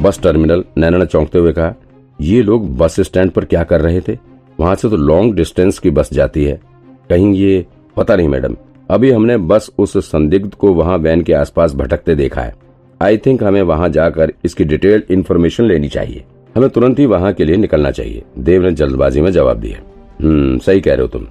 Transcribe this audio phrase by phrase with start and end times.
[0.00, 1.74] Bus terminal नैना ने चौंकते हुए कहा,
[2.20, 4.18] ये लोग बस स्टैंड पर क्या कर रहे थे?
[4.60, 6.60] वहाँ से तो लॉन्ग डिस्टेंस की बस जाती है।
[7.10, 7.66] कहीं ये,
[7.96, 8.56] पता नहीं मैडम।
[8.90, 12.54] अभी हमने बस उस संदिग्ध को वहाँ वैन के आसपास भटकते देखा है।
[13.02, 17.44] आई थिंक हमें वहाँ जाकर इसकी डिटेल्ड इन्फॉर्मेशन लेनी चाहिए। हमें तुरंत ही वहाँ के
[17.44, 19.78] लिए निकलना चाहिए। देव ने जल्दबाजी में जवाब दिया
[20.20, 21.26] हम्म सही कह रहे हो तुम।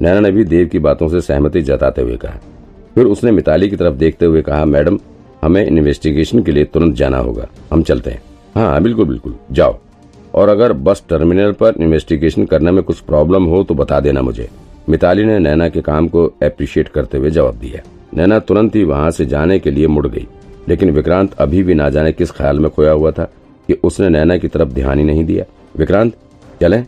[0.00, 2.38] नैना ने भी देव की बातों से सहमति जताते हुए कहा।
[2.94, 4.98] फिर उसने मिताली की तरफ़ देखते हुए कहा, मैडम
[5.42, 8.22] हमें इन्वेस्टिगेशन के लिए तुरंत जाना होगा। हम चलते हैं।
[8.54, 9.78] हाँ बिल्कुल बिल्कुल। जाओ।
[10.34, 14.48] और अगर बस टर्मिनल पर इन्वेस्टिगेशन करने में कुछ प्रॉब्लम हो तो बता देना मुझे।
[14.88, 17.80] मिताली ने नैना के काम को अप्रिशिएट करते हुए जवाब दिया।
[18.16, 20.26] नैना तुरंत ही वहाँ से जाने के लिए मुड़ गई।
[20.68, 23.24] लेकिन विक्रांत अभी भी ना जाने किस ख्याल में खोया हुआ था
[23.68, 25.44] कि उसने नैना की तरफ़ ध्यान ही नहीं दिया।
[25.76, 26.12] विक्रांत,
[26.60, 26.82] चले?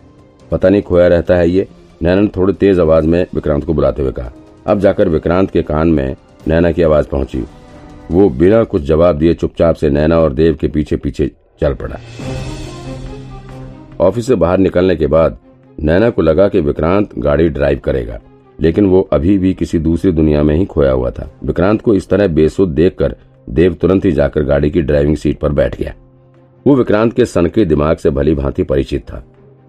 [0.51, 1.69] पता नहीं खोया रहता है ये।
[2.03, 4.33] नैना ने थोड़ी तेज आवाज़ में विक्रांत को बुलाते हुए कहा।
[4.67, 6.17] अब जाकर विक्रांत के कान में
[6.49, 7.45] नैना की आवाज़ पहुँची।
[8.11, 11.99] वो बिना कुछ जवाब दिए चुपचाप से नैना और देव के पीछे पीछे चल पड़ा।
[14.01, 15.39] ऑफ़िस से बाहर निकलने के बाद
[15.79, 18.19] नैना को लगा कि विक्रांत गाड़ी ड्राइव करेगा,
[18.59, 22.09] लेकिन वो अभी भी किसी दूसरी दुनिया में ही खोया हुआ था। विक्रांत को इस
[22.09, 23.17] तरह बेसुध देखकर
[23.49, 25.95] देव तुरंत ही जाकर गाड़ी की ड्राइविंग सीट पर बैठ गया।
[26.67, 29.23] वो विक्रांत के सन के दिमाग से भली भांति परिचित था,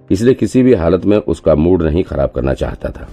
[0.09, 3.07] इसलिए किसी भी हालत में उसका मूड नहीं खराब करना चाहता था।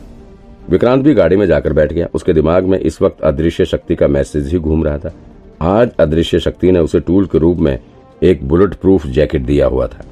[0.71, 4.09] विक्रांत भी गाड़ी में जाकर बैठ गया। उसके दिमाग में इस वक्त अदृश्य शक्ति का
[4.09, 5.13] मैसेज ही घूम रहा था।
[5.61, 7.79] आज अदृश्य शक्ति ने उसे टूल के रूप में
[8.23, 10.05] एक बुलेट प्रूफ जैकेट दिया हुआ था।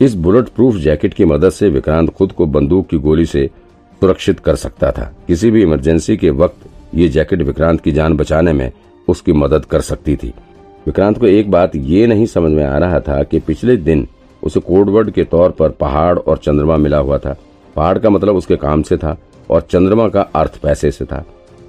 [0.00, 3.50] इस बुलेट प्रूफ जैकेट की मदद से विक्रांत खुद को बंदूक की गोली से
[4.00, 6.56] सुरक्षित कर सकता था। किसी भी इमरजेंसी के वक्त
[6.94, 8.72] ये जैकेट विक्रांत की जान बचाने में
[9.08, 10.32] उसकी मदद कर सकती थी।
[10.86, 14.08] विक्रांत को एक बात ये नहीं समझ में आ रहा था कि पिछले दिन
[14.42, 17.36] उसे कोडवर्ड के तौर पर पहाड़ और चंद्रमा मिला हुआ था।
[17.76, 19.16] पहाड़ का मतलब उसके काम से था।
[19.50, 21.24] और चंद्रमा का अर्थ पैसे से था।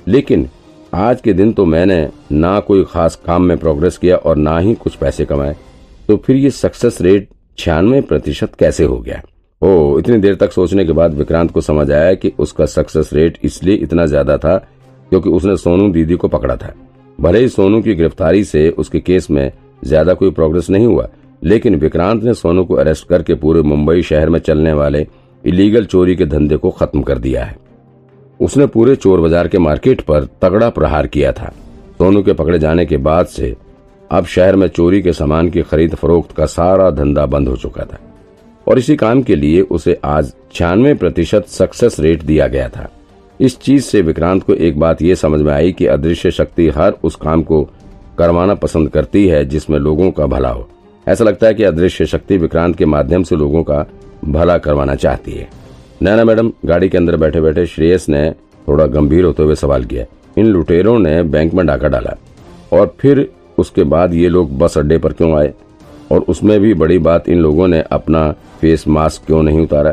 [0.07, 0.47] लेकिन
[0.93, 4.73] आज के दिन तो मैंने ना कोई खास काम में प्रोग्रेस किया और ना ही
[4.75, 5.55] कुछ पैसे कमाए।
[6.08, 9.21] तो फिर ये सक्सेस रेट छियानवे प्रतिशत कैसे हो गया?
[9.61, 13.37] ओ, इतनी देर तक सोचने के बाद विक्रांत को समझ आया कि उसका सक्सेस रेट
[13.43, 14.58] इसलिए इतना ज़्यादा था
[15.11, 16.73] क्योंकि उसने सोनू दीदी को पकड़ा था।
[17.20, 19.52] भले ही सोनू की गिरफ्तारी से उसके केस में
[19.83, 21.08] ज़्यादा कोई प्रोग्रेस नहीं हुआ,
[21.41, 25.05] लेकिन विक्रांत ने सोनू को अरेस्ट करके पूरे मुंबई शहर में चलने वाले
[25.43, 27.55] इलीगल चोरी के धंधे को खत्म कर दिया है।
[28.41, 31.52] उसने पूरे चोर बाज़ार के मार्केट पर तगड़ा प्रहार किया था।
[31.97, 33.55] सोनू के पकड़े जाने के बाद से
[34.11, 37.83] अब शहर में चोरी के सामान की खरीद फरोख्त का सारा धंधा बंद हो चुका
[37.83, 37.99] था।
[38.67, 42.87] और इसी काम के लिए उसे आज छियानवे प्रतिशत सक्सेस रेट दिया गया था।
[43.39, 46.95] इस चीज़ से विक्रांत को एक बात यह समझ में आई कि अदृश्य शक्ति हर
[47.03, 47.63] उस काम को
[48.17, 50.67] करवाना पसंद करती है जिसमें लोगों का भला हो।
[51.08, 53.85] ऐसा लगता है कि अदृश्य शक्ति विक्रांत के माध्यम से लोगों का
[54.25, 55.49] भला करवाना चाहती है।
[56.02, 58.32] नैना मैडम, गाड़ी के अंदर बैठे बैठे श्रेयस ने
[58.67, 60.06] थोड़ा गंभीर होते हुए सवाल किया।
[60.38, 62.16] इन लुटेरों ने बैंक में डाका डाला
[62.73, 65.54] और फिर उसके बाद ये लोग बस अड्डे पर क्यों आए?
[66.12, 68.32] और उसमें भी बड़ी बात, इन लोगों ने अपना
[68.62, 69.92] फेस मास्क क्यों नहीं उतारा?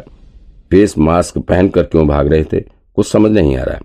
[0.71, 2.61] फेस मास्क पहनकर क्यों भाग रहे थे?
[2.97, 3.79] कुछ समझ नहीं आ रहा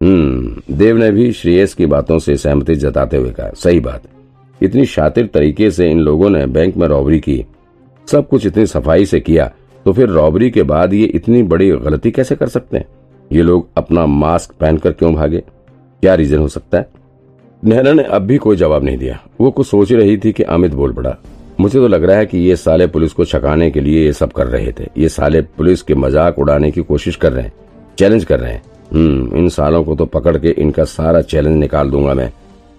[0.00, 4.02] हम्म देव ने भी श्रेयस की बातों से सहमति जताते हुए कहा, सही बात।
[4.60, 7.44] इतनी शातिर तरीके से इन लोगों ने बैंक में रॉबरी की,
[8.08, 9.52] सब कुछ इतनी सफ़ाई से किया
[9.86, 12.86] तो फिर रॉबरी के बाद ये इतनी बड़ी गलती कैसे कर सकते हैं?
[13.30, 15.38] ये लोग अपना मास्क पहनकर क्यों भागे?
[16.02, 16.88] क्या रीजन हो सकता है?
[17.62, 20.72] नेहरा ने अब भी कोई जवाब नहीं दिया। वो कुछ सोच रही थी कि अमित
[20.74, 21.16] बोल पड़ा।
[21.60, 24.32] मुझे तो लग रहा है कि ये साले पुलिस को छकाने के लिए ये सब
[24.32, 27.52] कर रहे थे। ये साले पुलिस के मज़ाक उड़ाने की कोशिश कर रहे हैं
[27.98, 28.62] चैलेंज कर रहे हैं।
[28.92, 32.30] हम्म इन सालों को तो पकड़ के इनका सारा चैलेंज निकाल दूँगा मैं।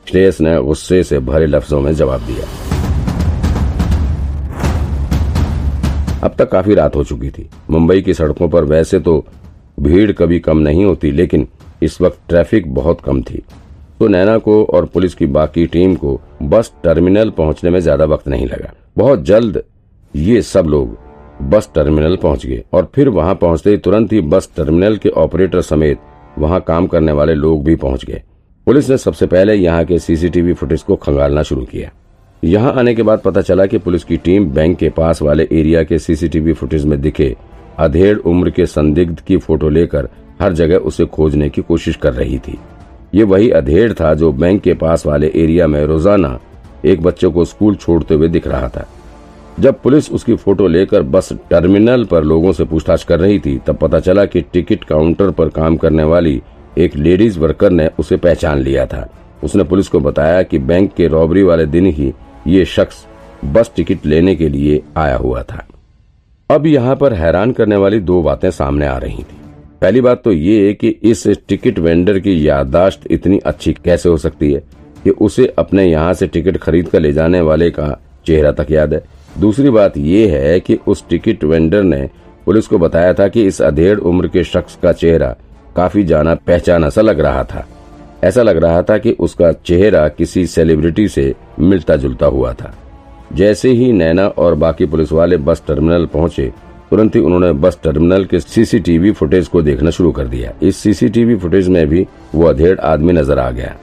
[0.08, 2.75] श्रेयस ने गुस्से से भरे लफ्जों में जवाब दिया।
[6.26, 9.24] अब तक काफ़ी रात हो चुकी थी। मुंबई की सड़कों पर वैसे तो
[9.80, 11.48] भीड़ कभी कम नहीं होती, लेकिन
[11.84, 13.42] इस वक्त ट्रैफ़िक बहुत कम थी।
[14.00, 18.28] तो नैना को और पुलिस की बाकी टीम को बस टर्मिनल पहुँचने में ज़्यादा वक्त
[18.28, 19.62] नहीं लगा। बहुत जल्द
[20.14, 20.98] ये सब लोग
[21.50, 25.62] बस टर्मिनल पहुँच गए और फिर वहाँ पहुँचते ही तुरंत ही बस टर्मिनल के ऑपरेटर
[25.64, 26.00] समेत
[26.38, 28.22] वहाँ काम करने वाले लोग भी पहुँच गए।
[28.68, 31.92] पुलिस ने सबसे पहले यहाँ के सीसीटीवी फुटेज को खंगालना शुरू किया।
[32.46, 35.84] यहाँ आने के बाद पता चला कि पुलिस की टीम बैंक के पास वाले एरिया
[35.84, 37.36] के सीसीटीवी फुटेज में दिखे।
[37.80, 40.10] अधेड़ उम्र के संदिग्ध की फ़ोटो लेकर
[40.42, 42.58] हर जगह उसे खोजने की कोशिश कर रही थी।
[43.16, 46.40] ये वही अधेड़ था जो बैंक के पास वाले एरिया में रोज़ाना
[46.86, 48.86] एक बच्चे को स्कूल छोड़ते हुए दिख रहा था।
[49.60, 53.78] जब पुलिस उसकी फ़ोटो लेकर बस टर्मिनल पर लोगों से पूछताछ कर रही थी, तब
[53.78, 56.42] पता चला कि टिकट काउंटर पर काम करने वाली
[56.78, 59.08] एक लेडीज़ वर्कर ने उसे पहचान लिया था।
[59.44, 62.14] उसने पुलिस को बताया कि बैंक के रॉबरी वाले दिन ही
[62.48, 63.06] ये शख्स
[63.46, 65.66] बस टिकट लेने के लिए आया हुआ था।
[66.50, 69.38] अब यहाँ पर हैरान करने वाली दो बातें सामने आ रही थी।
[69.82, 74.52] पहली बात तो ये कि इस टिकट वेंडर की याददाश्त इतनी अच्छी कैसे हो सकती
[74.54, 74.62] है
[75.04, 78.94] कि उसे अपने यहाँ से टिकट खरीद कर ले जाने वाले का चेहरा तक याद
[78.94, 79.04] है।
[79.40, 82.10] दूसरी बात यह है कि उस टिकट वेंडर ने
[82.46, 85.36] पुलिस को बताया था कि इस अधेड़ उम्र के शख्स का चेहरा
[85.76, 87.66] काफ़ी जाना पहचाना सा लग रहा था।
[88.24, 92.74] ऐसा लग रहा था कि उसका चेहरा किसी सेलिब्रिटी से मिलता जुलता हुआ था।
[93.34, 96.52] जैसे ही नैना और बाकी पुलिस वाले बस टर्मिनल पहुँचे,
[96.90, 101.36] तुरंत ही उन्होंने बस टर्मिनल के सीसीटीवी फुटेज को देखना शुरू कर दिया। इस सीसीटीवी
[101.36, 103.76] फुटेज में भी वो अधेड़ आदमी नज़र आ गया।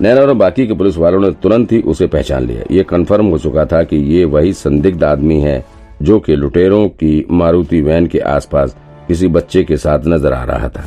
[0.00, 3.38] नैना और बाकी के पुलिस वालों ने तुरंत ही उसे पहचान लिया। ये कन्फर्म हो
[3.38, 5.64] चुका था कि ये वही संदिग्ध आदमी है
[6.02, 8.76] जो कि लुटेरों की मारुति वैन के आसपास
[9.08, 10.84] किसी बच्चे के साथ नज़र आ रहा था।